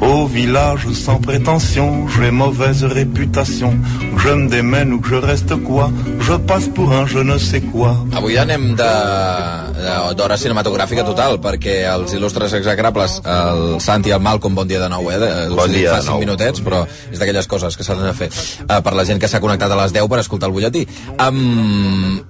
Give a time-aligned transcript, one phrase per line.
[0.00, 3.76] Au village sans prétention, j'ai mauvaise réputation.
[4.16, 7.36] Que je me démène ou que je reste quoi, je passe pour un je ne
[7.36, 7.96] sais quoi.
[8.16, 14.68] Avui anem d'hora cinematogràfica total, perquè els il·lustres execrables, el Santi i el Malcom, bon
[14.68, 15.18] dia de nou, eh?
[15.52, 16.24] Bon us dic, dia fa de 5 nou.
[16.24, 16.82] minutets, però
[17.12, 19.80] és d'aquelles coses que s'han de fer uh, per la gent que s'ha connectat a
[19.82, 20.86] les 10 per escoltar el butlletí.
[21.20, 22.20] Um,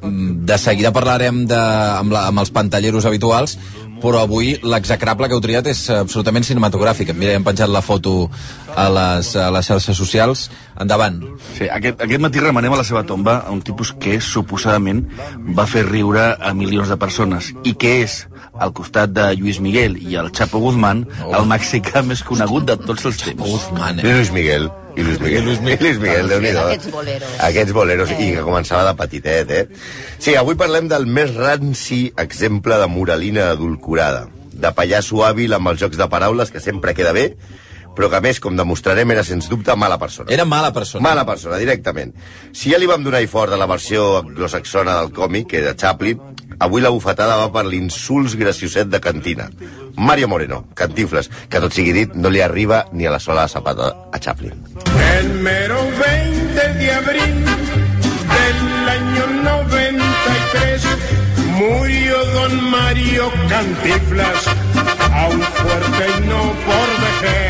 [0.46, 1.61] de seguida parlarem de,
[2.00, 3.59] amb, la, amb els pantalleros habituals,
[4.01, 7.12] però avui l'execrable que heu triat és absolutament cinematogràfic.
[7.14, 8.30] Mira, hem penjat la foto
[8.77, 10.49] a les, a les xarxes socials.
[10.81, 11.21] Endavant.
[11.58, 15.04] Sí, aquest, aquest matí remenem a la seva tomba a un tipus que suposadament
[15.57, 18.22] va fer riure a milions de persones i que és,
[18.61, 21.35] al costat de Lluís Miguel i el Chapo Guzmán, Oh.
[21.36, 23.43] el mexicà més conegut de tots els temps.
[23.45, 24.14] Guzmán, I eh?
[24.14, 24.71] Luis Miguel.
[24.96, 25.43] I Luis Miguel.
[25.43, 26.64] I Luis Miguel, Luis Miguel Déu-n'hi-do.
[26.67, 27.29] Aquests boleros.
[27.46, 29.67] Aquests boleros, i que començava de petitet, eh?
[30.18, 34.27] Sí, avui parlem del més ranci exemple de moralina adulcorada.
[34.53, 37.31] De pallasso hàbil amb els jocs de paraules, que sempre queda bé,
[38.00, 40.33] però que a més, com demostrarem, era sens dubte mala persona.
[40.33, 41.03] Era mala persona.
[41.05, 42.15] Mala persona, directament.
[42.56, 45.75] Si ja li vam donar i fort de la versió anglosaxona del còmic, que era
[45.77, 46.23] Chaplin,
[46.65, 49.51] avui la bufetada va per l'insults gracioset de cantina.
[50.01, 53.93] Mario Moreno, Cantinfles, que tot sigui dit, no li arriba ni a la sola zapata
[54.09, 54.56] a Chaplin.
[55.11, 57.39] El mero 20 de abril
[58.33, 60.89] del año 93
[61.61, 64.48] murió don Mario Cantiflas,
[65.12, 67.50] aún fuerte y no por vejez.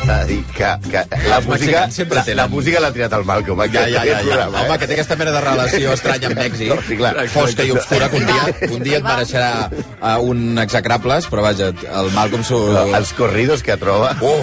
[0.00, 3.62] S'ha de dir que, que la, Els música, la, la música l'ha triat el Malcolm.
[3.72, 4.36] Ja, ja, ja, ja.
[4.44, 4.48] eh?
[4.62, 6.70] Home, que té aquesta mena de relació estranya amb Mèxic.
[6.72, 7.14] No, sí, clar.
[7.32, 11.70] Fosca i obscura, que un dia, un dia et mereixerà uh, un execrables, però vaja,
[12.02, 12.44] el Malcolm...
[12.46, 12.60] Su...
[12.74, 14.14] No, els corridos que troba...
[14.20, 14.38] Oh,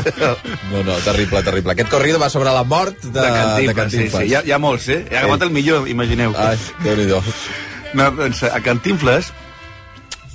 [0.72, 1.74] no, no, terrible, terrible.
[1.78, 4.22] Aquest corrido va sobre la mort de, De Cantinflas, de sí, Cantinflas.
[4.24, 4.30] sí.
[4.32, 5.02] Hi ha, hi ha molts, eh?
[5.10, 6.36] He agafat el millor, imagineu.
[6.38, 7.22] Ai, Déu-n'hi-do.
[7.98, 9.32] No, doncs, a Cantinflas,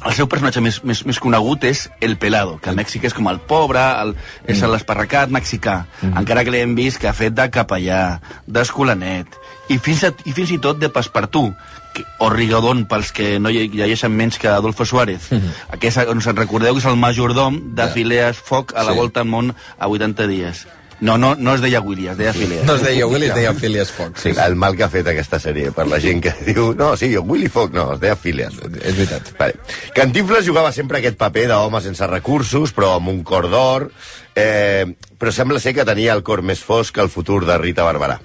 [0.07, 3.29] el seu personatge més, més, més conegut és El Pelado, que a Mèxic és com
[3.31, 4.15] el pobre, el,
[4.51, 9.27] és l'esparracat mexicà, encara que l'hem vist que ha fet de capellà, d'escolanet,
[9.71, 11.49] i fins, a, i fins i tot de passepartú,
[11.95, 15.29] que, o Rigodón, pels que no lle- llegeixen menys que Adolfo Suárez.
[15.71, 17.93] Aquest, on se'n recordeu que és el majordom de Ja.
[17.93, 18.99] Phileas Fogg a la Sí.
[18.99, 20.67] volta al món a 80 dies.
[21.03, 22.65] No, no, no es deia Willy, es deia Phileas.
[22.65, 24.21] No es deia Willy, es deia Phileas Fogg.
[24.23, 27.11] Sí, el mal que ha fet aquesta sèrie per la gent que diu no, sí,
[27.19, 28.55] Willy Fogg, no, es deia Phileas.
[28.71, 29.33] És veritat.
[29.41, 29.59] Vale.
[29.97, 33.89] Cantinfles jugava sempre aquest paper d'home sense recursos, però amb un cor d'or,
[34.35, 34.87] eh,
[35.19, 38.19] però sembla ser que tenia el cor més fosc que el futur de Rita Barberà.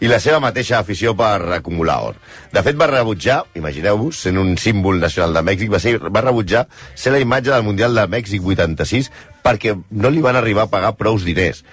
[0.00, 2.18] I la seva mateixa afició per acumular or.
[2.52, 6.66] De fet, va rebutjar, imagineu-vos, sent un símbol nacional de Mèxic, va, ser, va rebutjar
[6.94, 9.10] ser la imatge del Mundial de Mèxic 86
[9.44, 11.64] perquè no li van arribar a pagar prous diners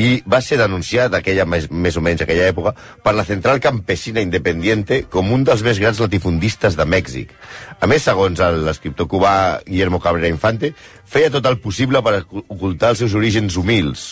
[0.00, 2.72] i va ser denunciat aquella, més, més o menys aquella època
[3.04, 7.34] per la Central Campesina Independiente com un dels més grans latifundistes de Mèxic.
[7.80, 9.34] A més, segons l'escriptor cubà
[9.66, 10.72] Guillermo Cabrera Infante,
[11.04, 14.02] feia tot el possible per ocultar els seus orígens humils.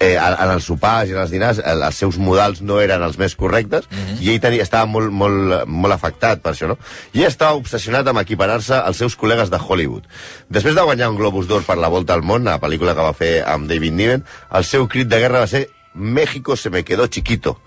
[0.00, 3.02] Eh, en en els sopars i en els dinars el- els seus modals no eren
[3.06, 3.86] els més correctes
[4.20, 6.76] i ell tenia, estava molt, molt, molt afectat per això, no?
[7.14, 10.04] I estava obsessionat amb equiparar-se als seus col·legues de Hollywood.
[10.48, 13.12] Després de guanyar un Globus d'Or per la Volta al Món, la pel·lícula que va
[13.14, 17.06] fer amb David Niven, el seu crit de guerra va ser México se me quedó
[17.06, 17.58] chiquito.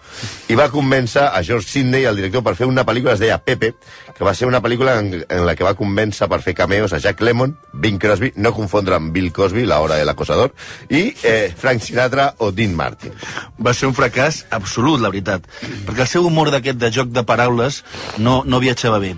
[0.48, 3.74] I va convèncer a George Sidney, el director, per fer una pel·lícula es deia Pepe,
[4.16, 7.02] que va ser una pel·lícula en, en la que va convèncer per fer cameos a
[7.04, 10.54] Jack Lemmon, Bing Crosby, no confondre amb Bill Cosby, la hora de l'acosador,
[10.90, 13.14] i eh, Frank Sinatra o Dean Martin.
[13.60, 15.46] va ser un fracàs absolut, la veritat.
[15.88, 17.84] Perquè el seu humor d'aquest de joc de paraules
[18.18, 19.16] no, no viatjava bé.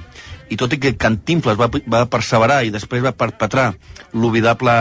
[0.50, 3.72] I tot i que Cantinflas va, va perseverar i després va perpetrar
[4.16, 4.74] l'oblidable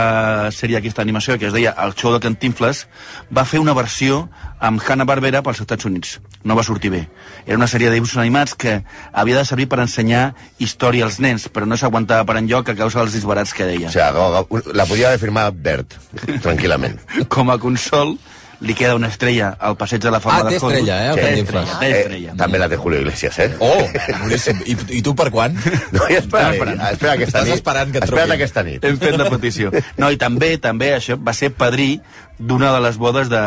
[0.55, 2.85] sèrie aquesta animació que es deia El show de Cantinflas,
[3.33, 4.25] va fer una versió
[4.59, 6.19] amb Hanna-Barbera pels Estats Units.
[6.45, 7.01] No va sortir bé.
[7.45, 8.77] Era una sèrie de dibuixos animats que
[9.11, 13.01] havia de servir per ensenyar història als nens, però no s'aguantava per enlloc a causa
[13.01, 13.89] dels disbarats que deia.
[13.89, 15.97] O sigui, la podia haver firmat Bert,
[16.45, 17.01] tranquil·lament.
[17.33, 18.15] Com a consol,
[18.61, 20.87] li queda una estrella al passeig de la fama Ah, de té Hollywood.
[20.87, 21.69] estrella, eh, Té Cantinflas.
[21.69, 22.31] estrella, té estrella.
[22.31, 23.55] Eh, també la té Julio Iglesias, eh?
[23.59, 23.87] Oh,
[24.21, 24.61] boníssim.
[24.65, 25.53] I, I tu per quan?
[25.91, 26.81] No, ja espera, esperant.
[26.91, 27.55] espera aquesta Estàs nit.
[27.55, 28.41] esperant que et Espera't truquin.
[28.41, 28.83] aquesta nit.
[28.85, 29.71] Hem fet la petició.
[29.97, 31.99] No, i també, també això va ser padrí
[32.39, 33.43] d'una de les bodes de,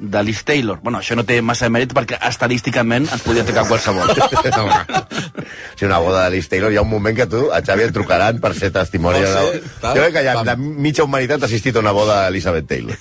[0.00, 0.80] de Liz Taylor.
[0.82, 4.10] Bueno, això no té massa mèrit perquè estadísticament ens podia tocar qualsevol.
[5.80, 7.92] Si una boda de Liz Taylor, hi ha un moment que tu, a Xavi el
[7.92, 9.22] trucaran per ser testimoni.
[9.24, 9.96] No sé, tal.
[9.96, 10.46] Jo crec que ja, Pam.
[10.46, 13.00] la mitja humanitat ha assistit a una boda d'Elizabeth Taylor.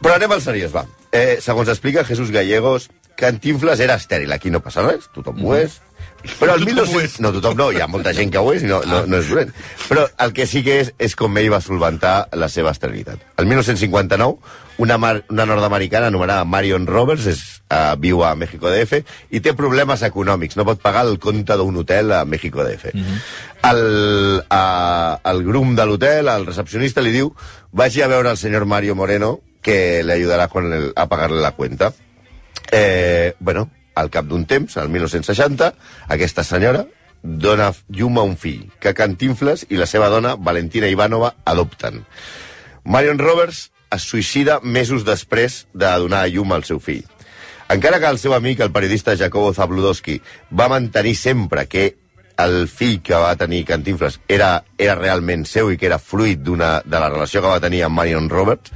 [0.00, 0.86] Però anem al seriós, va.
[1.12, 4.32] Eh, segons explica Jesús Gallegos, Cantinflas era estèril.
[4.32, 5.78] Aquí no passa res, tothom ho és.
[6.38, 7.20] Però el Tothom ho 1900...
[7.24, 9.30] No, tothom no, hi ha molta gent que ho és i no, no, no és
[9.30, 9.52] dolent.
[9.88, 13.22] Però el que sí que és, és com ell va solventar la seva esterilitat.
[13.42, 19.02] El 1959, una, mar, una nord-americana anomenada Marion Roberts és, uh, viu a México DF
[19.34, 22.94] i té problemes econòmics, no pot pagar el compte d'un hotel a México DF.
[22.94, 23.18] Mm -hmm.
[23.70, 27.34] el, uh, el grum de l'hotel, el recepcionista, li diu
[27.72, 31.52] vagi a veure el senyor Mario Moreno que le ayudará con el, a pagarle la
[31.52, 31.92] cuenta.
[32.70, 35.72] Eh, bueno, al cap d'un temps, el 1960,
[36.14, 36.86] aquesta senyora
[37.22, 42.02] dona llum a un fill, que Cantinfles i la seva dona, Valentina Ivanova, adopten.
[42.84, 47.04] Marion Roberts es suïcida mesos després de donar llum al seu fill.
[47.72, 50.18] Encara que el seu amic, el periodista Jacobo Zabludowski,
[50.52, 51.94] va mantenir sempre que
[52.42, 56.58] el fill que va tenir Cantinfles era, era realment seu i que era fruit de
[56.58, 58.72] la relació que va tenir amb Marion Roberts,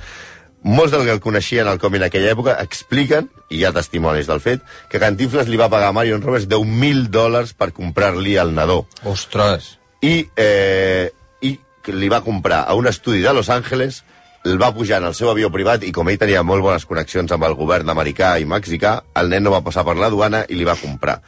[0.66, 4.26] molts del que el coneixien al còmic en aquella època expliquen, i hi ha testimonis
[4.26, 8.50] del fet, que Cantinfles li va pagar a Marion Roberts 10.000 dòlars per comprar-li el
[8.56, 8.82] nadó.
[9.06, 9.76] Ostres.
[10.02, 11.12] I, eh,
[11.46, 11.52] I
[11.94, 14.02] li va comprar a un estudi de Los Angeles,
[14.46, 17.32] el va pujar en el seu avió privat i com ell tenia molt bones connexions
[17.34, 20.58] amb el govern americà i mexicà, el nen no va passar per la duana i
[20.58, 21.20] li va comprar.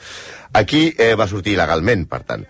[0.58, 2.46] Aquí eh, va sortir il·legalment, per tant.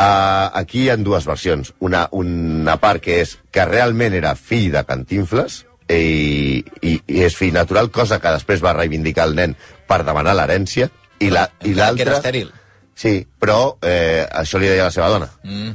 [0.00, 1.74] Uh, aquí hi ha dues versions.
[1.84, 7.36] Una, una part que és que realment era fill de Cantinfles, i, i, i és
[7.36, 9.56] fill natural, cosa que després va reivindicar el nen
[9.90, 10.88] per demanar l'herència,
[11.20, 12.50] i la- i que era estèril.
[13.00, 15.28] Sí, però eh, això li deia la seva dona.
[15.42, 15.70] Mm.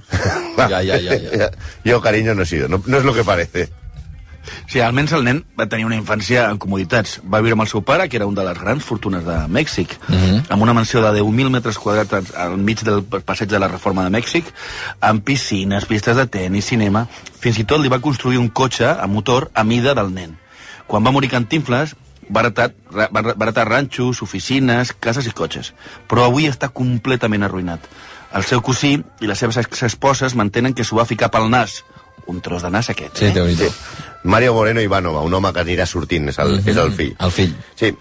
[0.58, 1.50] Ja, ja, ja, ja.
[1.84, 2.68] Yo, cariño, no he sido.
[2.68, 3.70] No, no es lo que parece.
[4.68, 7.20] Sí, almenys el nen va tenir una infància en comoditats.
[7.26, 9.98] Va viure amb el seu pare, que era un de les grans fortunes de Mèxic,
[10.50, 14.10] amb una mansió de 10.000 metres quadrats al- mig del passeig de la Reforma de
[14.14, 14.46] Mèxic,
[15.02, 17.08] amb piscines, pistes de tennis, cinema...
[17.46, 20.32] Fins i tot li va construir un cotxe a motor a mida del nen.
[20.88, 21.92] Quan va morir Cantinfles,
[22.34, 25.74] va heretar, ra- va heretar ranxos, oficines, cases i cotxes.
[26.10, 27.86] Però avui està completament arruïnat.
[28.34, 31.84] El seu cosí i les seves exesposes mantenen que s'ho va ficar pel nas.
[32.26, 33.32] Un tros de nas aquest, Sí, eh?
[33.36, 33.70] déu nhi Sí.
[34.26, 36.70] Mario Moreno Ivanova, un home que anirà sortint, és el, Mhm.
[36.70, 37.16] és el fill.
[37.20, 37.54] El fill.
[37.76, 37.94] Sí.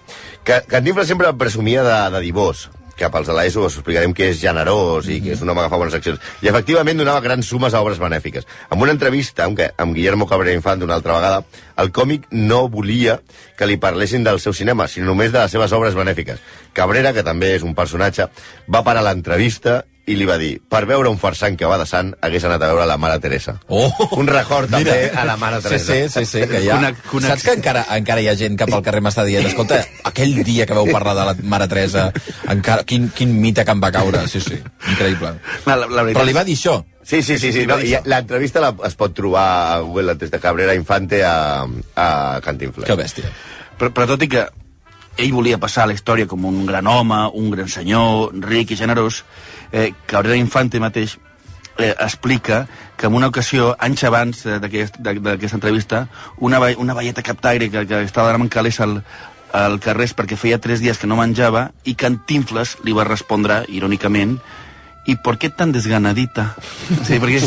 [0.43, 0.61] Que,
[1.05, 5.19] sempre presumia de, de divós que pels de l'ESO us explicarem que és generós i
[5.21, 6.19] que és un home que fa bones accions.
[6.41, 8.45] I efectivament donava grans sumes a obres benèfiques.
[8.71, 11.43] En una entrevista amb, amb Guillermo Cabrera Infant una altra vegada,
[11.77, 13.19] el còmic no volia
[13.57, 16.39] que li parlessin del seu cinema, sinó només de les seves obres benèfiques.
[16.73, 18.29] Cabrera, que també és un personatge,
[18.73, 22.11] va parar l'entrevista i li va dir, per veure un farsant que va de sant,
[22.21, 23.55] hagués anat a veure la Mare Teresa.
[23.73, 23.87] Oh!
[24.19, 25.93] Un record també a la Mare Sí, Teresa.
[25.93, 26.75] sí, sí, sí, que hi ha...
[26.77, 29.79] Conec- conec- Saps que encara, encara hi ha gent que pel carrer m'està dient escolta,
[30.05, 32.11] aquell dia que vau parlar de la Mare Teresa,
[32.53, 34.21] encara, quin, quin mite que em va caure.
[34.29, 34.59] Sí, sí,
[34.91, 35.31] increïble.
[35.65, 36.75] La, la, la veritat Però li va dir això.
[37.05, 40.73] Sí, sí, sí, sí, no, l'entrevista la- es pot trobar a Google, l'entrevista de Cabrera
[40.77, 41.65] Infante a,
[41.95, 42.07] a
[42.45, 42.85] Cantinflas.
[42.89, 43.29] Que bèstia.
[43.79, 44.45] Però, però tot i que
[45.17, 48.79] ell volia passar a la història com un gran home, un gran senyor, ric i
[48.79, 49.23] generós,
[49.71, 51.17] eh, Cabrera Infante mateix
[51.77, 52.67] eh, explica
[52.97, 56.07] que en una ocasió, anys abans eh, d'aquesta entrevista,
[56.39, 59.01] una, una velleta captaire que, que estava donant calés al,
[59.55, 64.39] al carrer perquè feia tres dies que no menjava i Cantinfles li va respondre, irònicament,
[65.05, 66.53] i per què tan desganadita?
[67.05, 67.41] Sí, perquè...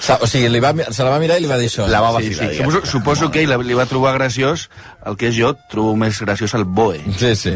[0.00, 1.86] Sa, o sigui, li va, se la va mirar i li va dir això.
[1.90, 2.52] La va Sí, vacilar, sí.
[2.56, 2.70] diguem.
[2.70, 4.68] Suposo, suposo que ell li va trobar graciós
[5.06, 6.98] el que és jo, trobo més graciós el Boe.
[7.18, 7.52] Sí, sí.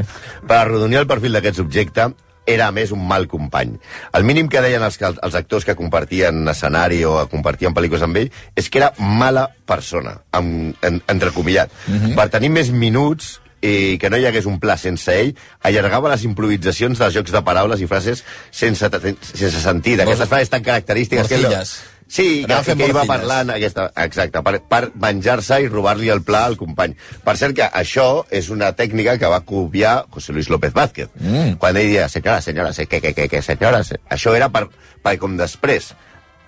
[0.46, 2.08] Per arrodonir el perfil d'aquest subjecte,
[2.50, 3.74] era a més un mal company.
[4.16, 8.16] El mínim que deien els, que- els actors que compartien escenari o compartien pel·lícules amb
[8.22, 11.70] ell és que era mala persona, amb, en, entrecomillat.
[12.16, 16.24] Per tenir més minuts i que no hi hagués un pla sense ell, allargava les
[16.24, 18.88] improvisacions dels jocs de paraules i frases sense,
[19.34, 20.00] sense sentit.
[20.00, 21.28] Aquestes frases tan característiques...
[21.28, 21.80] que ell- Morcilles.
[22.10, 26.24] Sí, que, fent que ell va parlant aquesta, exacte, per, per venjar-se i robar-li el
[26.26, 26.96] pla al company.
[27.22, 31.06] Per cert que això és una tècnica que va copiar José Luis López Vázquez.
[31.20, 31.52] Mm.
[31.62, 33.84] Quan ell deia, senyora, senyora, sé que, que, que, que senyora...
[33.86, 34.00] se-".
[34.10, 34.64] Això era per,
[35.06, 35.92] per com després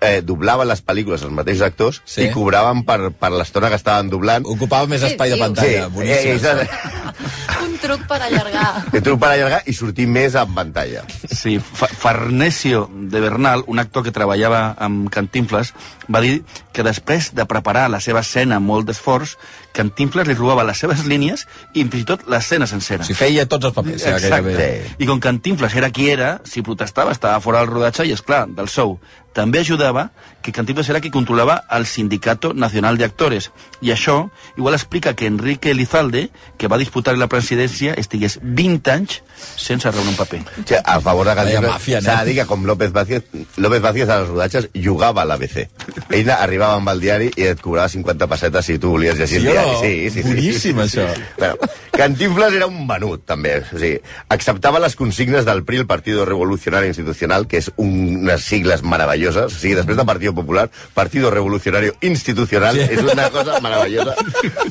[0.02, 2.24] eh, doblaven les pel·lícules els mateixos actors Sí.
[2.26, 4.42] i cobraven per, per l'estona que estaven doblant.
[4.50, 5.44] Ocupava més Sí, espai de diu.
[5.46, 5.86] pantalla.
[5.94, 6.42] Boníssim.
[6.42, 6.90] eh, eh,
[7.64, 8.84] Un truc per allargar.
[8.90, 11.04] que tu per allargar i sortir més en pantalla.
[11.30, 15.72] Sí, Fa Farnesio de Bernal, un actor que treballava amb Cantinfles,
[16.12, 16.42] va dir
[16.72, 19.36] que després de preparar la seva escena amb molt d'esforç,
[19.72, 23.02] Cantinfles li robava les seves línies i fins i tot l'escena sencera.
[23.02, 24.02] O sigui, feia tots els papers.
[24.04, 24.52] ja, Exacte.
[24.52, 24.94] gairebé.
[24.98, 28.46] I com Cantinfles era qui era, si protestava estava fora del rodatge i, és clar
[28.48, 28.98] del sou.
[29.32, 30.10] També ajudava
[30.44, 33.50] que Cantinfles era qui controlava el Sindicato Nacional de Actores.
[33.80, 34.28] I això
[34.58, 36.28] igual explica que Enrique Elizalde,
[36.58, 39.22] que va disputar la presidència, estigués 20 anys
[39.56, 40.40] sense rebre un paper.
[40.46, 43.24] O sigui, a favor de màfia, s'ha de dir que com López Vázquez,
[43.56, 45.66] López Vázquez a les rodatges jugava a l'ABC.
[46.10, 49.46] ell arribava amb el diari i et cobrava 50 pessetes si tu volies llegir Sí
[49.46, 49.76] el diari.
[49.80, 50.28] Sí, sí, sí.
[50.28, 51.08] Boníssim, sí, sí, això.
[51.38, 51.56] Bueno,
[51.92, 53.58] Cantinflas era un venut, també.
[53.72, 53.98] O sigui,
[54.32, 59.52] acceptava les consignes del PRI, el Partido Revolucionario Institucional, que és un, unes sigles meravelloses.
[59.52, 62.86] O sigui, després de Partido Popular, Partido Revolucionario Institucional, Sí.
[62.92, 64.14] és una cosa meravellosa.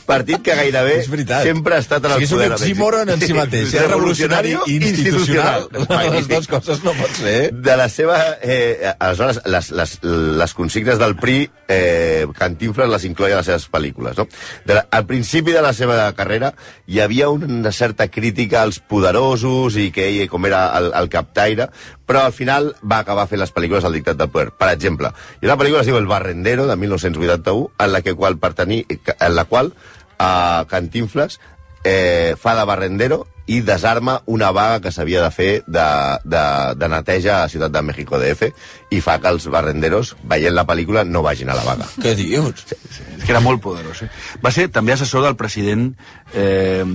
[0.05, 1.03] Partit que gairebé
[1.43, 3.73] sempre ha estat en el sigui, és un a oxímoron en si mateix.
[3.73, 5.67] És revolucionari i institucional.
[5.71, 6.29] Les Magnífic.
[6.31, 7.37] dues coses no pot ser.
[7.51, 8.19] De la seva...
[8.41, 9.97] Eh, aleshores, les, les,
[10.41, 14.17] les consignes del PRI, eh, Cantinflas les incloia a les seves pel·lícules.
[14.17, 14.27] No?
[14.65, 16.53] De la, al principi de la seva carrera
[16.87, 21.69] hi havia una certa crítica als poderosos i que ell com era el, el captaire,
[22.05, 24.51] però al final va acabar fent les pel·lícules al dictat del poder.
[24.59, 28.01] Per exemple, hi ha una pel·lícula que es diu El Barrendero, de 1981, en la,
[28.01, 29.71] que qual pertení, en la qual
[30.19, 31.39] eh, Cantinflas
[31.83, 35.85] eh, fa de barrendero i desarma una vaga que s'havia de fer de,
[36.23, 36.43] de,
[36.77, 38.51] de neteja a Ciutat de México DF
[38.93, 41.89] i fa que els barrenderos, veient la pel·lícula, no vagin a la vaga.
[42.01, 42.63] Què dius?
[42.71, 44.05] És que era molt poderós.
[44.05, 44.11] Eh?
[44.43, 45.89] Va ser també assessor del president
[46.33, 46.85] eh,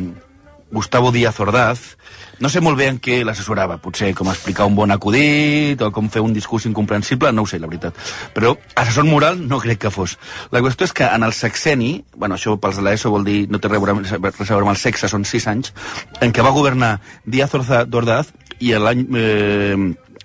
[0.70, 1.96] Gustavo Díaz Ordaz.
[2.40, 6.10] No sé molt bé en què l'assessorava, potser com explicar un bon acudit o com
[6.12, 7.96] fer un discurs incomprensible, no ho sé, la veritat.
[8.34, 10.18] Però assessor moral no crec que fos.
[10.52, 13.62] La qüestió és que en el sexeni, bueno, això pels de l'ESO vol dir, no
[13.62, 15.72] té res a veure amb el sexe, són sis anys,
[16.20, 19.76] en què va governar Díaz Ordaz i l'any eh,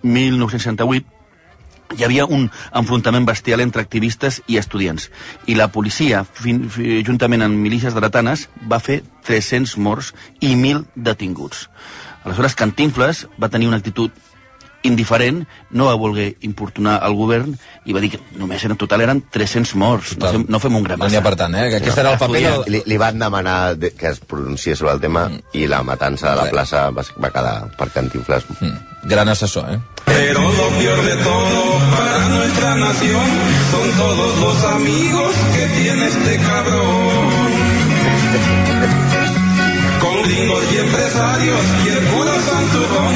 [0.02, 1.21] 1968
[1.98, 5.10] hi havia un enfrontament bestial entre activistes i estudiants.
[5.48, 10.86] I la policia, fin, fi, juntament amb milícies dretanes, va fer 300 morts i 1.000
[10.96, 11.68] detinguts.
[12.24, 14.12] Aleshores, Cantinfles va tenir una actitud
[14.84, 15.44] indiferent,
[15.78, 17.54] no va voler importunar el govern
[17.86, 20.16] i va dir que només en total eren 300 morts.
[20.16, 20.40] No Total.
[20.40, 21.68] fem, no fem un gran No n'hi ha per tant, eh?
[21.70, 22.66] Que aquest era el paper del...
[22.74, 26.36] Li, li van demanar de, que es pronunciés sobre el tema i la matança de
[26.42, 28.48] la plaça va, va quedar per Cantinflas.
[28.60, 29.80] Mm, Gran assessor, eh?
[30.14, 33.28] Pero lo peor de todo para nuestra nación
[33.72, 37.30] son todos los amigos que tiene este cabrón.
[40.00, 43.16] Con gringos y empresarios y el puro santurrón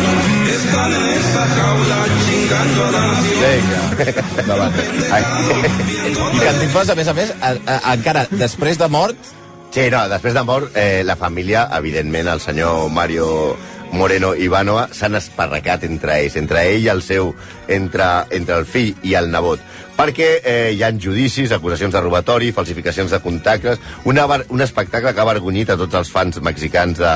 [0.49, 3.39] están en esta jaula chingando a la nación.
[3.45, 4.75] Vinga, endavant.
[4.75, 9.33] I Cantinflas, a més a més, a, a, encara després de mort,
[9.75, 13.57] Sí, no, després de mort, eh, la família, evidentment, el senyor Mario
[13.95, 17.31] Moreno Ivanova, s'han esparracat entre ells, entre ell i el seu,
[17.71, 19.63] entre, entre el fill i el nebot.
[19.95, 25.23] Perquè eh, hi han judicis, acusacions de robatori, falsificacions de contactes, una, un espectacle que
[25.23, 27.13] ha avergonyit a tots els fans mexicans de,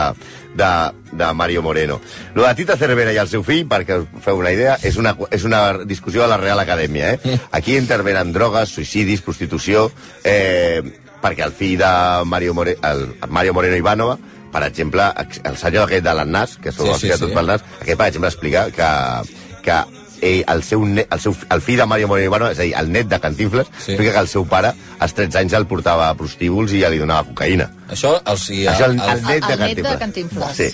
[0.56, 0.70] de,
[1.12, 2.00] de Mario Moreno.
[2.36, 5.18] Lo de Tita Cervera i el seu fill, perquè us feu una idea, és una,
[5.36, 7.12] és una discussió a la Real Acadèmia.
[7.18, 7.38] Eh?
[7.52, 9.90] Aquí intervenen drogues, suïcidis, prostitució...
[10.24, 10.82] Eh,
[11.20, 11.90] perquè el fill de
[12.26, 14.14] Mario, More, el Mario Moreno Ivanova,
[14.52, 15.06] per exemple,
[15.44, 18.08] el senyor aquest de l'Annàs, que s'ho Sí, sí, sí, tot pel nas, aquest, per
[18.08, 18.90] exemple, explica que,
[19.64, 19.80] que
[20.22, 22.92] ell, el, seu net, el, seu, el fill de Mario Moreno és a dir, el
[22.92, 23.94] net de Cantinfles, Sí.
[23.94, 27.00] explica que el seu pare als 13 anys el portava a prostíbuls i ja li
[27.00, 27.70] donava cocaïna.
[27.90, 29.98] això, o sigui, Això el, el, el, net de el net de.
[29.98, 30.56] Cantinfles.
[30.56, 30.70] Sí.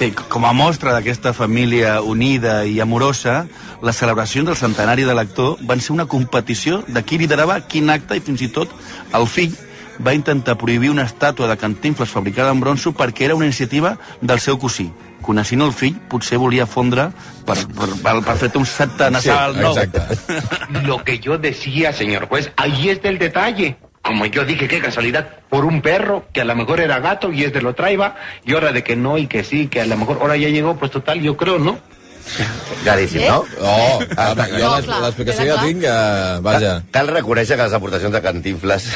[0.00, 3.46] Sí, com a mostra d'aquesta família unida i amorosa,
[3.82, 8.16] les celebracions del centenari de l'actor van ser una competició de qui liderava quin acte
[8.16, 8.70] i fins i tot
[9.12, 9.52] el fill
[10.06, 14.40] va intentar prohibir una estàtua de Cantinfles fabricada en bronzo perquè era una iniciativa del
[14.40, 14.90] seu cosí.
[15.20, 17.10] Coneixent el fill, potser volia fondre
[17.44, 19.76] per, per, per, per fer-te un secte nasal Sí, nou.
[19.76, 20.40] exacte.
[20.86, 23.76] Lo que yo decía, señor juez, ahí está el detalle.
[24.02, 27.44] Como yo dije, qué casualidad, por un perro que a lo mejor era gato y
[27.44, 28.14] este lo traía,
[28.46, 30.76] y ahora de que no y que sí, que a lo mejor ahora ya llegó,
[30.76, 31.78] pues total, yo creo, ¿no?
[32.84, 33.28] Claríssim, Eh?
[33.28, 33.44] no?
[33.60, 36.82] Oh, Ah, jo no, l'es- clar, l'explicació ja tinc, eh, vaja.
[36.90, 38.86] Cal reconèixer que les aportacions de Cantinfles,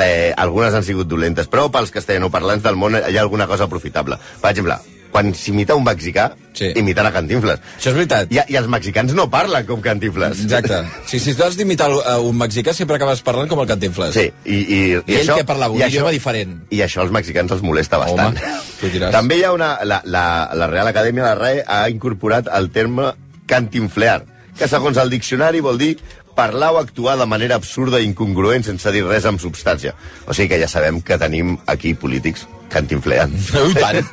[0.00, 4.18] eh, algunes han sigut dolentes, però pels castellanoparlants del món hi ha alguna cosa aprofitable.
[4.40, 4.76] Per exemple,
[5.16, 6.70] quan s'imita un mexicà, Sí.
[6.80, 7.60] imitant a Cantinfles.
[7.76, 8.30] Això és veritat.
[8.32, 10.38] I, I els mexicans no parlen com Cantinfles.
[10.46, 10.78] Exacte.
[11.04, 14.14] Sí, si has d'imitar a un mexicà, sempre acabes parlant com el Cantinfles.
[14.16, 16.62] Sí, i, i, I ell que parlava un idioma diferent.
[16.72, 18.40] I això als mexicans els molesta bastant.
[18.40, 19.10] Home.
[19.12, 19.74] També hi ha una...
[19.84, 20.24] La, la,
[20.56, 23.12] la Real Acadèmia de la RAE ha incorporat el terme
[23.46, 24.22] cantinflear,
[24.56, 25.94] que segons el diccionari vol dir
[26.36, 29.92] parlar o actuar de manera absurda i incongruent sense dir res amb substància.
[30.26, 33.32] O sigui que ja sabem que tenim aquí polítics cantinfleant.
[33.70, 34.04] I tant.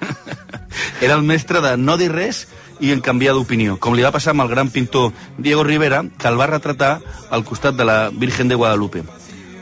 [1.02, 2.46] Era el mestre de no dir res
[2.84, 6.28] i en canviar d'opinió, com li va passar amb el gran pintor Diego Rivera, que
[6.28, 6.98] el va retratar
[7.30, 9.04] al costat de la Virgen de Guadalupe.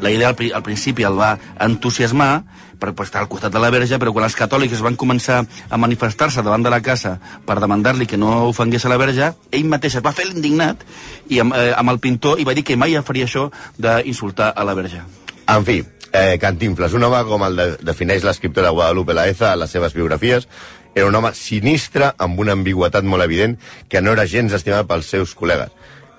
[0.01, 2.43] La idea al, al principi el va entusiasmar
[2.81, 5.79] per, per estar al costat de la verge, però quan els catòlics van començar a
[5.79, 9.99] manifestar-se davant de la casa per demandar-li que no ofengués a la verge, ell mateix
[9.99, 10.81] es va fer l'indignat
[11.29, 14.65] i amb, eh, amb el pintor i va dir que mai faria això d'insultar a
[14.65, 15.05] la verge.
[15.51, 19.74] En fi, eh, Cantinfles, un home com el de, defineix l'escriptora Guadalupe Laeza a les
[19.75, 20.48] seves biografies,
[20.96, 23.58] era un home sinistre amb una ambigüetat molt evident
[23.91, 25.74] que no era gens estimat pels seus col·legues.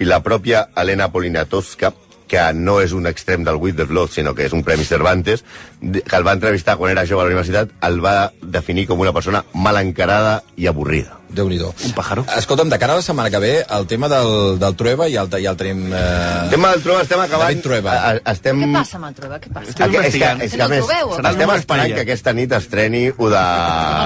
[0.04, 1.94] I la pròpia Helena Polinatowska,
[2.28, 5.46] que no és un extrem del With the Flow, sinó que és un Premi Cervantes,
[5.80, 9.16] que el va entrevistar quan era jove a la universitat, el va definir com una
[9.16, 11.21] persona mal encarada i avorrida.
[11.34, 12.24] Déu nhi Un pájaro.
[12.36, 15.30] Escolta'm, de cara a la setmana que ve, el tema del, del Trueba ja el,
[15.44, 15.92] ja el tenim...
[15.92, 16.40] Eh...
[16.44, 17.48] El tema del Trueba estem acabant...
[17.48, 17.92] David Trueba.
[17.92, 18.60] a- a- Estem...
[18.62, 19.38] Què passa amb el Trueba?
[19.40, 19.70] Què passa?
[19.70, 22.00] Estem Aqu- és que, és Que que, no més, trobeu, o estem Serà esperant que
[22.06, 23.42] aquesta nit estreni ho de...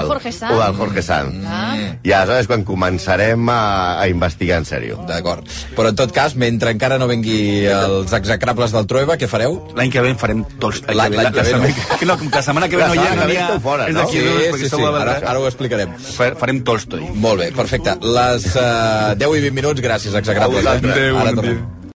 [0.01, 0.53] El Jorge Sanz.
[0.53, 1.45] Ho del Jorge Sanz.
[1.47, 1.75] Ah.
[2.03, 3.59] I aleshores quan començarem a,
[4.01, 4.99] a investigar en sèrio.
[5.07, 5.47] D'acord.
[5.77, 9.59] Però en tot cas, mentre encara no vengui els execrables del Trueba, què fareu?
[9.77, 10.83] L'any que ve en farem tots.
[10.87, 11.61] L'any- l'any que ve no.
[11.63, 11.97] no.
[11.97, 14.05] Que no, que la setmana que ve no hi ha, no que fora, és no?
[14.07, 15.93] perquè esteu a ara, ara ho explicarem.
[16.17, 17.03] Fa- Farem Tolstoi.
[17.17, 17.97] Molt bé, perfecte.
[18.03, 20.13] Les uh, 10 i 20 minuts, gràcies.
[20.13, 20.21] Eh?
[20.37, 21.57] Adéu, bon tornem.
[21.57, 21.76] dia.